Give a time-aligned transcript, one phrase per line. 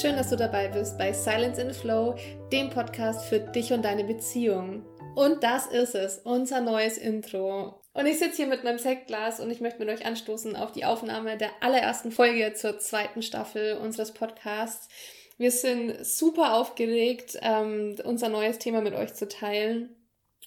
[0.00, 2.14] Schön, dass du dabei bist bei Silence in Flow,
[2.52, 4.86] dem Podcast für dich und deine Beziehung.
[5.16, 7.82] Und das ist es, unser neues Intro.
[7.94, 10.84] Und ich sitze hier mit meinem Sektglas und ich möchte mit euch anstoßen auf die
[10.84, 14.88] Aufnahme der allerersten Folge zur zweiten Staffel unseres Podcasts.
[15.36, 19.96] Wir sind super aufgeregt, ähm, unser neues Thema mit euch zu teilen.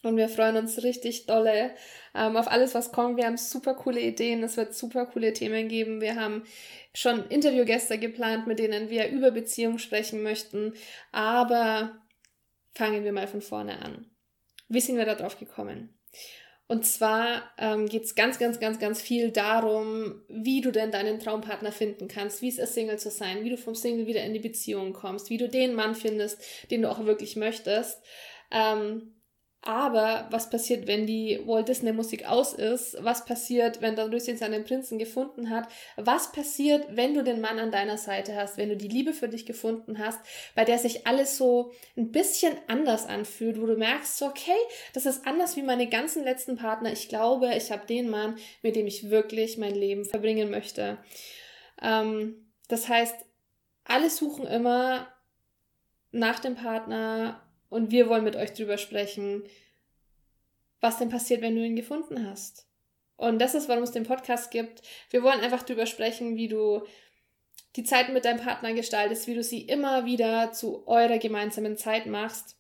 [0.04, 1.72] Und wir freuen uns richtig dolle
[2.16, 3.18] ähm, auf alles, was kommt.
[3.18, 4.42] Wir haben super coole Ideen.
[4.44, 6.02] Es wird super coole Themen geben.
[6.02, 6.44] Wir haben
[6.94, 10.74] schon Interviewgäste geplant, mit denen wir über Beziehungen sprechen möchten.
[11.12, 12.02] Aber
[12.74, 14.10] fangen wir mal von vorne an.
[14.70, 15.94] Wie sind wir da drauf gekommen?
[16.72, 21.20] Und zwar ähm, geht es ganz, ganz, ganz, ganz viel darum, wie du denn deinen
[21.20, 24.34] Traumpartner finden kannst, wie es ist, Single zu sein, wie du vom Single wieder in
[24.34, 28.02] die Beziehung kommst, wie du den Mann findest, den du auch wirklich möchtest.
[28.52, 29.21] Ähm,
[29.64, 32.98] aber was passiert, wenn die Walt Disney Musik aus ist?
[33.04, 35.68] Was passiert, wenn Dornröschen seinen Prinzen gefunden hat?
[35.98, 39.30] Was passiert, wenn du den Mann an deiner Seite hast, wenn du die Liebe für
[39.30, 40.20] dich gefunden hast,
[40.56, 44.58] bei der sich alles so ein bisschen anders anfühlt, wo du merkst, okay,
[44.94, 46.92] das ist anders wie meine ganzen letzten Partner.
[46.92, 50.98] Ich glaube, ich habe den Mann, mit dem ich wirklich mein Leben verbringen möchte.
[51.84, 53.16] Ähm, das heißt,
[53.84, 55.08] alle suchen immer
[56.12, 59.44] nach dem Partner und wir wollen mit euch drüber sprechen,
[60.82, 62.68] was denn passiert, wenn du ihn gefunden hast.
[63.16, 64.82] Und das ist, warum es den Podcast gibt.
[65.10, 66.84] Wir wollen einfach drüber sprechen, wie du
[67.78, 72.08] die Zeit mit deinem Partner gestaltest, wie du sie immer wieder zu eurer gemeinsamen Zeit
[72.08, 72.58] machst.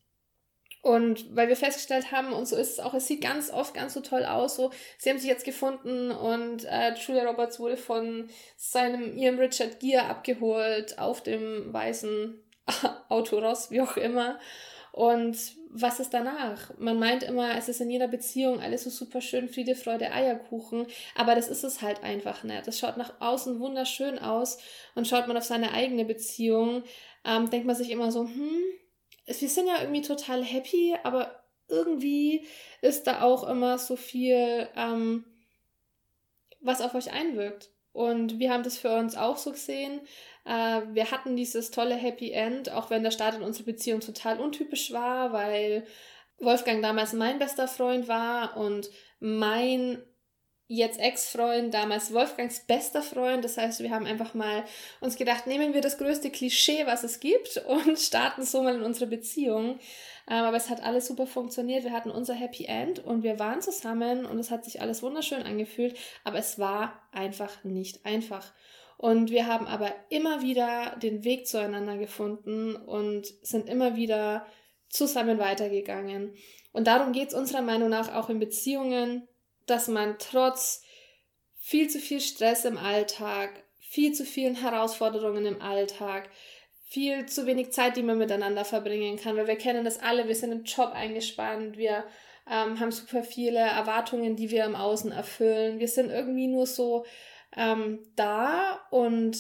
[0.81, 3.93] Und weil wir festgestellt haben, und so ist es auch, es sieht ganz oft ganz
[3.93, 8.29] so toll aus, so, sie haben sich jetzt gefunden und äh, Julia Roberts wurde von
[8.55, 12.41] seinem ihrem Richard Gere abgeholt auf dem weißen
[13.09, 14.39] Autoross, wie auch immer.
[14.92, 15.38] Und
[15.70, 16.72] was ist danach?
[16.78, 20.86] Man meint immer, es ist in jeder Beziehung alles so super schön, Friede, Freude, Eierkuchen,
[21.16, 22.67] aber das ist es halt einfach nicht.
[22.67, 24.58] Das schaut nach außen wunderschön aus
[24.95, 26.84] und schaut man auf seine eigene Beziehung,
[27.24, 28.63] ähm, denkt man sich immer so, hm,
[29.25, 32.46] wir sind ja irgendwie total happy, aber irgendwie
[32.81, 35.24] ist da auch immer so viel, ähm,
[36.59, 37.69] was auf euch einwirkt.
[37.94, 40.02] Und wir haben das für uns auch so gesehen.
[40.46, 44.40] Äh, wir hatten dieses tolle Happy End, auch wenn der Start in unserer Beziehung total
[44.40, 45.85] untypisch war, weil
[46.40, 50.01] Wolfgang damals mein bester Freund war und mein
[50.77, 53.43] jetzt Ex-Freund, damals Wolfgangs bester Freund.
[53.43, 54.63] Das heißt, wir haben einfach mal
[55.01, 58.81] uns gedacht, nehmen wir das größte Klischee, was es gibt und starten so mal in
[58.81, 59.79] unsere Beziehung.
[60.29, 61.83] Ähm, aber es hat alles super funktioniert.
[61.83, 65.43] Wir hatten unser Happy End und wir waren zusammen und es hat sich alles wunderschön
[65.43, 68.53] angefühlt, aber es war einfach nicht einfach.
[68.97, 74.45] Und wir haben aber immer wieder den Weg zueinander gefunden und sind immer wieder
[74.89, 76.33] zusammen weitergegangen.
[76.71, 79.27] Und darum geht es unserer Meinung nach auch in Beziehungen,
[79.71, 80.83] dass man trotz
[81.59, 86.29] viel zu viel Stress im Alltag, viel zu vielen Herausforderungen im Alltag,
[86.85, 90.35] viel zu wenig Zeit, die man miteinander verbringen kann, weil wir kennen das alle, wir
[90.35, 92.03] sind im Job eingespannt, wir
[92.49, 97.05] ähm, haben super viele Erwartungen, die wir im Außen erfüllen, wir sind irgendwie nur so
[97.55, 99.38] ähm, da und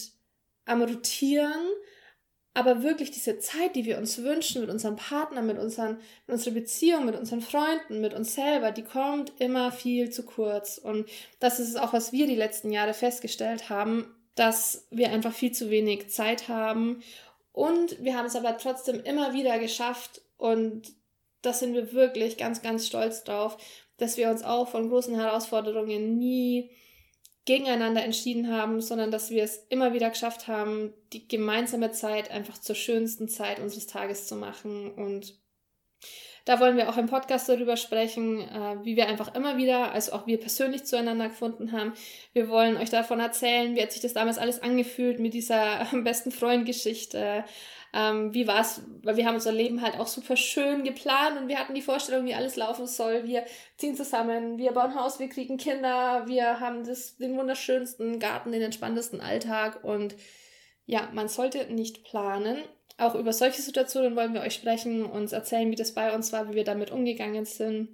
[0.65, 1.67] am Rotieren,
[2.53, 6.53] aber wirklich diese Zeit, die wir uns wünschen mit unserem Partner, mit, unseren, mit unserer
[6.53, 10.77] Beziehung, mit unseren Freunden, mit uns selber, die kommt immer viel zu kurz.
[10.77, 11.07] Und
[11.39, 15.69] das ist auch, was wir die letzten Jahre festgestellt haben, dass wir einfach viel zu
[15.69, 17.01] wenig Zeit haben.
[17.53, 20.93] Und wir haben es aber trotzdem immer wieder geschafft und
[21.41, 23.57] das sind wir wirklich ganz, ganz stolz drauf,
[23.97, 26.69] dass wir uns auch von großen Herausforderungen nie
[27.51, 32.57] gegeneinander entschieden haben, sondern dass wir es immer wieder geschafft haben, die gemeinsame Zeit einfach
[32.57, 34.89] zur schönsten Zeit unseres Tages zu machen.
[34.93, 35.37] Und
[36.45, 40.13] da wollen wir auch im Podcast darüber sprechen, äh, wie wir einfach immer wieder, also
[40.13, 41.91] auch wir persönlich zueinander gefunden haben.
[42.31, 46.31] Wir wollen euch davon erzählen, wie hat sich das damals alles angefühlt mit dieser besten
[46.31, 47.43] Freund-Geschichte.
[47.93, 51.47] Ähm, wie war es, weil wir haben unser Leben halt auch super schön geplant und
[51.49, 53.25] wir hatten die Vorstellung, wie alles laufen soll.
[53.25, 53.43] Wir
[53.77, 58.61] ziehen zusammen, wir bauen Haus, wir kriegen Kinder, wir haben das, den wunderschönsten Garten, den
[58.61, 60.15] entspanntesten Alltag und
[60.85, 62.57] ja, man sollte nicht planen.
[62.97, 66.49] Auch über solche Situationen wollen wir euch sprechen, uns erzählen, wie das bei uns war,
[66.49, 67.89] wie wir damit umgegangen sind.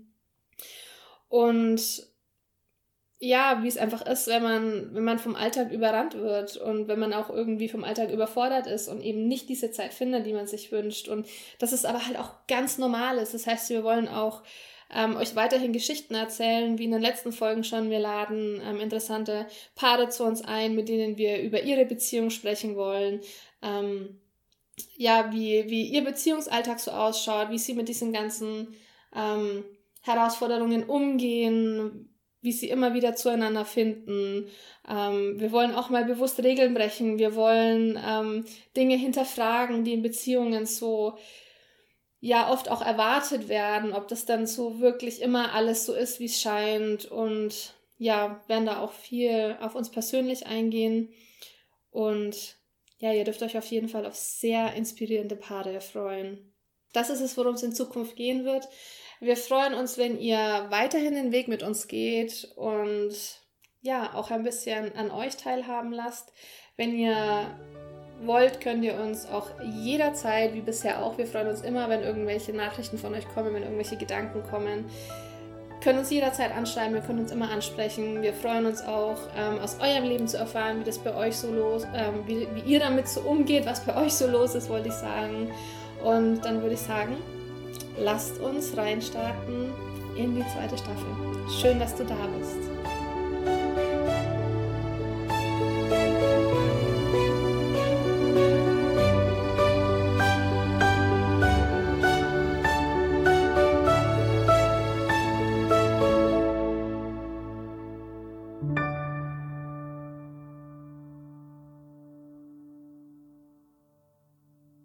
[1.30, 2.08] Und
[3.20, 7.00] ja, wie es einfach ist, wenn man, wenn man vom Alltag überrannt wird und wenn
[7.00, 10.46] man auch irgendwie vom Alltag überfordert ist und eben nicht diese Zeit findet, die man
[10.46, 11.08] sich wünscht.
[11.08, 11.28] Und
[11.58, 13.34] das ist aber halt auch ganz normal ist.
[13.34, 14.44] Das heißt, wir wollen auch
[14.94, 17.90] ähm, euch weiterhin Geschichten erzählen, wie in den letzten Folgen schon.
[17.90, 22.76] Wir laden ähm, interessante Paare zu uns ein, mit denen wir über ihre Beziehung sprechen
[22.76, 23.22] wollen.
[23.64, 24.22] Ähm,
[24.96, 28.76] ja, wie, wie ihr Beziehungsalltag so ausschaut, wie sie mit diesen ganzen
[29.16, 29.66] ähm,
[30.02, 32.14] Herausforderungen umgehen,
[32.48, 34.48] wie sie immer wieder zueinander finden.
[34.88, 37.20] Ähm, wir wollen auch mal bewusst Regeln brechen.
[37.20, 38.46] Wir wollen ähm,
[38.78, 41.18] Dinge hinterfragen, die in Beziehungen so
[42.22, 46.26] ja oft auch erwartet werden, ob das dann so wirklich immer alles so ist, wie
[46.26, 51.10] es scheint und ja, werden da auch viel auf uns persönlich eingehen
[51.92, 52.56] und
[53.00, 56.54] ja, ihr dürft euch auf jeden Fall auf sehr inspirierende Paare freuen.
[56.94, 58.68] Das ist es, worum es in Zukunft gehen wird.
[59.20, 63.14] Wir freuen uns, wenn ihr weiterhin den Weg mit uns geht und
[63.82, 66.34] ja, auch ein bisschen an euch teilhaben lasst.
[66.76, 67.58] Wenn ihr
[68.22, 72.54] wollt, könnt ihr uns auch jederzeit, wie bisher auch, wir freuen uns immer, wenn irgendwelche
[72.54, 74.86] Nachrichten von euch kommen, wenn irgendwelche Gedanken kommen,
[75.82, 78.22] können uns jederzeit anschreiben, wir können uns immer ansprechen.
[78.22, 81.52] Wir freuen uns auch, ähm, aus eurem Leben zu erfahren, wie das bei euch so
[81.52, 84.90] los, ähm, wie, wie ihr damit so umgeht, was bei euch so los ist, wollte
[84.90, 85.52] ich sagen.
[86.04, 87.18] Und dann würde ich sagen,
[87.98, 89.72] lasst uns reinstarten
[90.16, 91.08] in die zweite Staffel.
[91.60, 92.77] Schön, dass du da bist.